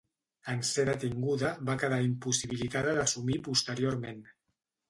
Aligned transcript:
En 0.53 0.63
ser 0.69 0.85
detinguda, 0.89 1.51
va 1.69 1.75
quedar 1.85 2.01
impossibilitada 2.07 2.97
d'assumir 3.01 3.41
posteriorment. 3.51 4.27